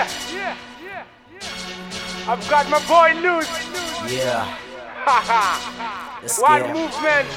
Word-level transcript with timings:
Yeah, 0.00 0.56
yeah. 0.82 1.04
I've 2.26 2.48
got 2.48 2.68
my 2.70 2.80
boy 2.86 3.12
News. 3.20 3.48
Yeah, 4.10 4.44
Haha. 5.04 6.22
let's 6.22 6.40
One 6.40 6.60
get 6.62 6.70
it. 6.70 6.74
movement. 6.74 7.28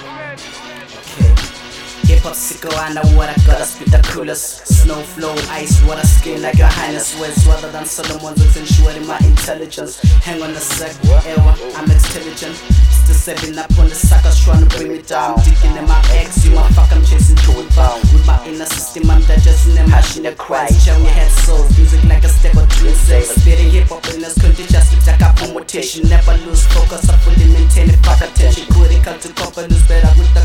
Hop 2.21 2.33
sicko, 2.35 2.71
I 2.77 2.93
know 2.93 3.03
what 3.17 3.27
I 3.27 3.35
gotta 3.45 3.65
spit 3.65 3.91
the 3.91 3.99
coolest. 4.07 4.67
Snow 4.67 5.01
flow, 5.01 5.35
ice, 5.49 5.83
water 5.83 6.05
skin 6.05 6.41
like 6.41 6.57
your 6.57 6.67
highness. 6.67 7.19
Words 7.19 7.45
rather 7.47 7.71
than 7.71 7.85
Solomon's, 7.85 8.39
accentuating 8.39 9.07
my 9.07 9.17
intelligence. 9.19 9.99
Hang 10.23 10.41
on 10.41 10.51
a 10.51 10.59
sec, 10.59 10.95
ewa, 11.03 11.51
I'm 11.75 11.89
intelligent. 11.91 12.55
Still 13.03 13.15
stepping 13.15 13.57
up 13.57 13.67
on 13.77 13.89
the 13.89 13.95
suckers 13.95 14.39
trying 14.39 14.63
to 14.63 14.69
bring 14.77 14.93
me 14.93 15.01
down. 15.01 15.35
Digging 15.43 15.75
in 15.75 15.83
my 15.83 15.99
ex, 16.15 16.45
you 16.45 16.55
my 16.55 16.63
fuck, 16.71 16.91
I'm 16.93 17.03
chasing 17.03 17.35
to 17.35 17.51
it 17.59 17.75
bound. 17.75 17.99
With 18.15 18.25
my 18.25 18.39
inner 18.47 18.65
system, 18.71 19.09
I'm 19.11 19.19
digesting 19.27 19.75
them, 19.75 19.89
hashing 19.89 20.23
the 20.23 20.31
cries. 20.35 20.71
Showing 20.83 21.03
your 21.03 21.11
head 21.11 21.31
souls, 21.43 21.75
music 21.77 22.03
like 22.05 22.23
a 22.23 22.29
step 22.29 22.55
or 22.55 22.67
two 22.79 22.89
say. 22.95 23.21
Spitting 23.23 23.69
hip 23.69 23.87
hop 23.91 24.07
in 24.15 24.21
this 24.21 24.39
condition, 24.39 24.79
slip 24.79 25.03
jack 25.03 25.21
up 25.21 25.41
on 25.43 25.55
rotation. 25.55 26.07
Never 26.07 26.37
lose 26.47 26.65
focus, 26.67 27.09
I 27.09 27.17
fully 27.17 27.51
maintain 27.51 27.89
it, 27.89 27.99
fuck 28.05 28.21
attention. 28.21 28.71
Critical 28.71 29.19
to 29.19 29.29
couple, 29.33 29.63
lose 29.67 29.87
better 29.87 30.07
with 30.15 30.31
the 30.33 30.43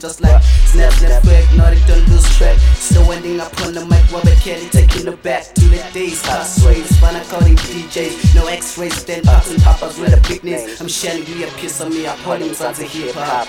just 0.00 0.22
like 0.22 0.42
snap, 0.42 0.92
snap, 0.94 1.22
quick, 1.22 1.44
not 1.54 1.76
don't 1.86 2.08
lose 2.08 2.24
track. 2.36 2.58
Still 2.74 3.12
ending 3.12 3.38
up 3.38 3.52
on 3.60 3.74
the 3.74 3.84
mic, 3.84 4.10
Robert 4.10 4.38
Kelly 4.38 4.66
taking 4.70 5.06
it 5.06 5.22
back 5.22 5.44
to 5.54 5.64
the 5.66 5.76
days. 5.92 6.22
Past 6.22 6.64
ways, 6.64 6.88
fun 6.98 7.16
according 7.16 7.56
DJs, 7.56 8.34
no 8.34 8.46
x-rays, 8.46 9.04
then 9.04 9.22
pops 9.22 9.50
and 9.50 9.62
poppers 9.62 9.98
with 9.98 10.16
a 10.16 10.28
big 10.28 10.42
names. 10.42 10.80
I'm 10.80 10.88
shining 10.88 11.22
a 11.42 11.46
piece 11.58 11.80
of 11.80 11.90
me, 11.90 12.06
upholding 12.06 12.54
sons 12.54 12.80
of 12.80 12.88
hip 12.90 13.14
hop. 13.14 13.46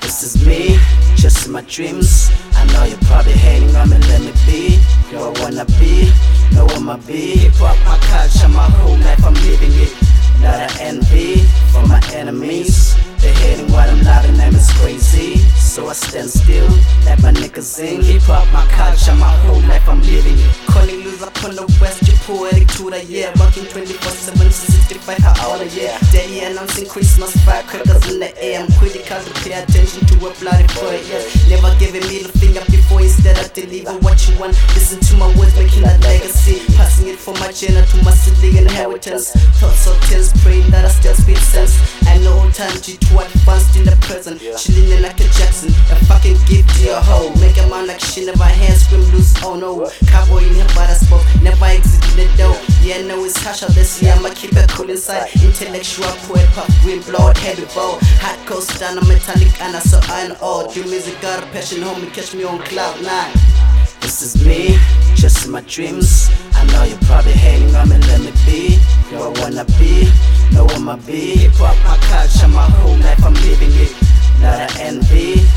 This 0.00 0.22
is 0.24 0.44
me, 0.44 0.78
just 1.14 1.46
in 1.46 1.52
my 1.52 1.62
dreams. 1.62 2.30
I 2.54 2.64
know 2.72 2.84
you're 2.84 2.98
probably 3.06 3.32
hating 3.32 3.74
on 3.76 3.90
me, 3.90 3.98
let 3.98 4.20
me 4.20 4.32
be. 4.46 4.82
Who 5.10 5.18
I 5.18 5.30
wanna 5.40 5.64
be, 5.78 6.10
know 6.52 6.66
I'ma 6.74 6.96
be. 7.06 7.36
Hip 7.36 7.54
hop, 7.54 7.78
my 7.86 7.96
culture, 8.08 8.48
my 8.48 8.68
whole 8.78 8.98
life, 8.98 9.24
I'm 9.24 9.34
living 9.34 9.72
it. 9.74 9.94
Not 10.42 10.58
an 10.58 10.70
envy 10.80 11.36
for 11.70 11.86
my 11.86 12.00
enemies. 12.14 12.96
They're 13.18 13.34
hating 13.34 13.72
what 13.72 13.88
I'm 13.88 13.98
crazy. 14.04 14.17
So 15.78 15.86
I 15.86 15.92
stand 15.92 16.28
still, 16.28 16.66
let 17.06 17.22
my 17.22 17.30
niggas 17.30 17.62
sing. 17.62 18.02
Hip 18.02 18.22
hop, 18.22 18.50
my 18.50 18.66
culture, 18.66 19.14
my 19.14 19.30
whole 19.46 19.62
life, 19.70 19.88
I'm 19.88 20.02
living 20.02 20.34
it. 20.34 20.50
Calling 20.66 21.06
loose 21.06 21.22
up 21.22 21.30
on 21.44 21.54
the 21.54 21.62
west, 21.78 22.02
you 22.02 22.18
poetic 22.26 22.66
to 22.82 22.90
the 22.90 23.04
year. 23.04 23.30
Working 23.38 23.62
24 23.62 24.10
7, 24.10 24.50
65 24.50 25.22
hour 25.38 25.62
a 25.62 25.68
year. 25.70 25.94
Daily 26.10 26.42
announcing 26.42 26.84
Christmas 26.84 27.30
firecrackers 27.46 28.10
in 28.10 28.18
the 28.18 28.34
air. 28.42 28.58
I'm 28.58 28.72
critical 28.74 29.22
to 29.22 29.32
pay 29.46 29.54
attention 29.54 30.02
to 30.02 30.14
a 30.26 30.34
bloody 30.42 30.66
for 30.74 30.90
it, 30.90 31.06
yes. 31.06 31.46
Never 31.46 31.70
giving 31.78 32.02
me 32.10 32.26
the 32.26 32.34
finger 32.34 32.66
before 32.66 32.98
instead 32.98 33.38
I 33.38 33.46
deliver 33.54 33.94
what 34.02 34.18
you 34.26 34.34
want. 34.34 34.58
Listen 34.74 34.98
to 34.98 35.14
my 35.14 35.30
words, 35.38 35.54
making 35.54 35.86
a 35.86 35.94
legacy. 36.02 36.58
Passing 36.74 37.06
it 37.06 37.22
from 37.22 37.38
my 37.38 37.54
gender 37.54 37.86
to 37.86 37.96
my 38.02 38.10
sibling 38.10 38.66
inheritance. 38.66 39.30
Thoughts 39.62 39.86
so 39.86 39.94
tense, 40.10 40.34
praying 40.42 40.66
that 40.74 40.84
I 40.84 40.90
still 40.90 41.14
speak 41.14 41.38
sense. 41.38 41.78
I 42.08 42.18
know 42.18 42.38
time 42.50 42.74
G 42.82 42.96
too 42.98 43.18
advanced 43.18 43.76
in 43.76 43.84
the 43.84 43.96
present. 44.02 44.40
Chilling 44.58 44.77
hoe. 47.00 47.34
Make 47.40 47.58
a 47.58 47.66
man 47.68 47.86
like 47.86 48.00
she 48.00 48.24
never 48.24 48.44
hands 48.44 48.84
scream 48.84 49.02
loose. 49.12 49.34
Oh 49.42 49.54
no. 49.54 49.90
Cowboy 50.06 50.44
in 50.44 50.54
here, 50.54 50.66
but 50.74 50.90
I 50.90 50.94
spoke. 50.94 51.24
Never 51.42 51.64
exited 51.64 52.14
the 52.16 52.26
door. 52.36 52.56
Yeah, 52.82 53.02
no, 53.02 53.24
it's 53.24 53.36
hash 53.38 53.62
out 53.62 53.70
this 53.70 54.02
year. 54.02 54.12
I'ma 54.12 54.30
keep 54.34 54.52
it 54.52 54.68
cool 54.70 54.90
inside. 54.90 55.30
Intellectual 55.42 56.12
poet, 56.26 56.46
pop, 56.52 56.70
green, 56.82 57.02
blood, 57.02 57.36
heavy 57.38 57.66
coast 58.48 58.80
down, 58.80 58.96
a 58.96 59.04
metallic, 59.04 59.60
and 59.60 59.76
I 59.76 59.80
so 59.80 60.00
I 60.04 60.28
know. 60.28 60.70
Do 60.72 60.82
music, 60.84 61.20
got 61.20 61.42
a 61.42 61.46
passion, 61.48 61.82
homie. 61.82 62.12
Catch 62.12 62.34
me 62.34 62.44
on 62.44 62.58
cloud 62.60 63.02
nine. 63.02 63.32
This 64.00 64.22
is 64.22 64.44
me, 64.46 64.78
just 65.14 65.44
in 65.44 65.52
my 65.52 65.60
dreams. 65.62 66.30
I 66.54 66.64
know 66.72 66.84
you're 66.84 66.98
probably 67.04 67.32
hating 67.32 67.74
on 67.74 67.90
me, 67.90 67.98
let 67.98 68.20
me 68.20 68.32
be. 68.46 68.78
Who 69.10 69.16
I 69.16 69.28
wanna 69.40 69.64
be, 69.78 70.10
know 70.52 70.66
I'ma 70.70 70.96
be. 70.96 71.36
Hip 71.36 71.52
hop, 71.56 71.76
my 71.84 71.96
culture, 72.08 72.48
my 72.48 72.64
whole 72.80 72.96
life, 72.96 73.22
I'm 73.22 73.34
living 73.34 73.72
it. 73.72 73.94
Not 74.40 74.76
an 74.76 74.96
envy 74.96 75.47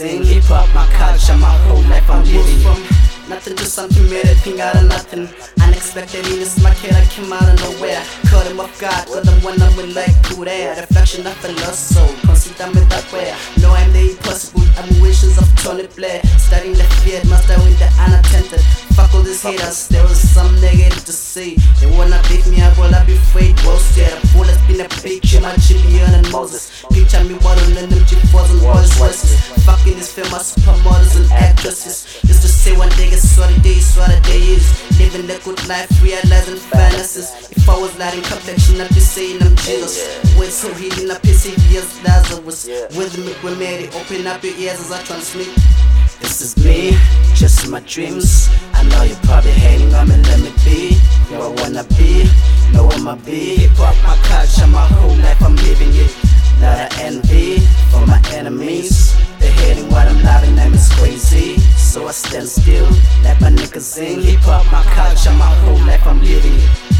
sing. 0.00 0.24
Hip 0.24 0.44
hop, 0.44 0.68
my 0.74 0.86
culture, 0.96 1.36
my 1.36 1.52
whole 1.68 1.84
life, 1.92 2.08
I'm 2.08 2.24
living 2.24 2.64
it. 2.64 2.80
Nothing 3.28 3.54
to 3.56 3.64
something, 3.64 4.08
made 4.10 4.24
a 4.24 4.34
thing 4.42 4.60
out 4.60 4.74
of 4.74 4.88
nothing. 4.88 5.28
Unexpected, 5.62 6.26
in 6.26 6.40
this 6.40 6.58
my 6.62 6.74
kid, 6.74 6.94
I 6.94 7.04
came 7.12 7.32
out 7.32 7.46
of 7.46 7.56
nowhere. 7.60 8.02
Caught 8.26 8.46
him 8.48 8.58
off 8.58 8.74
guard, 8.80 9.06
them 9.06 9.38
one 9.44 9.60
up 9.62 9.76
with 9.76 9.94
like 9.94 10.16
cool 10.24 10.44
there. 10.44 10.74
Reflection 10.74 11.26
of 11.26 11.44
a 11.44 11.52
lost 11.62 11.94
soul, 11.94 12.10
consider 12.26 12.72
that 12.90 13.06
way. 13.12 13.30
No, 13.62 13.70
I'm 13.70 13.92
the 13.92 14.10
impossible, 14.10 14.66
I'm 14.80 14.88
wishes 15.00 15.38
of 15.38 15.46
Tony 15.62 15.86
Blair. 15.94 16.20
Studying 16.38 16.74
the 16.74 16.84
fear, 17.04 17.22
master 17.30 17.60
with 17.62 17.78
the 17.78 17.88
unattended. 18.02 18.64
Fuck 18.96 19.14
all 19.14 19.22
these 19.22 19.42
haters, 19.42 19.86
there 19.88 20.02
was 20.02 20.18
some 20.18 20.50
negative 20.60 21.04
to 21.04 21.12
see. 21.12 21.54
They 21.78 21.86
wanna 21.96 22.20
beat 22.28 22.46
me 22.48 22.62
up, 22.62 22.76
well, 22.78 22.94
I 22.94 23.04
be 23.04 23.14
afraid. 23.14 23.50
A 23.60 24.16
fool 24.32 24.44
has 24.44 24.60
been 24.66 24.80
a 24.80 24.88
picture, 24.88 25.40
my 25.40 25.52
and 25.52 26.19
Moses. 26.30 26.84
Picture 26.90 27.22
me 27.24 27.34
waddling 27.42 27.90
them 27.90 28.02
G4s 28.06 28.50
and 28.50 28.62
Rolls 28.62 29.00
Royces. 29.00 29.34
Fucking 29.64 29.94
these 29.94 30.12
famous 30.12 30.54
supermodels 30.54 31.16
and 31.20 31.30
actresses. 31.32 32.20
Used 32.24 32.42
to 32.42 32.48
say 32.48 32.76
one 32.76 32.88
day 32.90 33.08
it's 33.08 33.36
what 33.36 33.50
it 33.50 33.66
is, 33.66 33.96
what 33.96 34.10
it 34.10 34.28
is. 34.28 34.64
Living 34.98 35.26
the 35.26 35.40
good 35.44 35.60
life, 35.68 35.90
realizing 36.02 36.56
fantasies. 36.56 37.50
If 37.50 37.68
I 37.68 37.78
was 37.78 37.96
lighting 37.98 38.22
complexion, 38.22 38.80
I'd 38.80 38.88
be 38.88 39.00
saying 39.00 39.42
I'm 39.42 39.56
Jesus. 39.56 40.20
Wait, 40.38 40.50
so 40.50 40.72
healing 40.74 41.10
up 41.10 41.24
his 41.24 41.46
years, 41.70 41.90
Lazarus. 42.04 42.66
With 42.96 43.18
me, 43.18 43.34
we 43.42 43.56
made 43.56 43.84
it. 43.84 43.94
Open 43.94 44.26
up 44.26 44.42
your 44.42 44.54
ears 44.56 44.80
as 44.80 44.92
I 44.92 45.02
transmit. 45.02 45.48
This 46.20 46.42
is 46.42 46.56
me, 46.64 46.92
just 47.34 47.64
in 47.64 47.70
my 47.70 47.80
dreams. 47.80 48.50
I 48.74 48.82
know 48.84 49.02
you're 49.02 49.16
probably 49.24 49.52
hating 49.52 49.94
on 49.94 50.08
me, 50.08 50.16
let 50.16 50.40
me 50.40 50.52
be. 50.64 50.94
Who 51.28 51.36
I 51.36 51.48
wanna 51.48 51.84
be, 51.96 52.28
know 52.72 52.90
I'ma 52.90 53.16
be. 53.16 53.56
Hip 53.56 53.70
hop, 53.76 53.96
my 54.04 54.14
culture, 54.28 54.66
my 54.66 54.86
whole 54.86 55.09
I 62.10 62.12
stand 62.12 62.48
still, 62.48 62.90
let 63.22 63.40
my 63.40 63.50
niggas 63.50 63.96
in. 64.02 64.20
Hip 64.22 64.40
hop, 64.40 64.66
my 64.72 64.82
culture, 64.82 65.30
my 65.30 65.46
whole 65.62 65.78
life, 65.86 66.04
I'm 66.04 66.20
living. 66.20 66.99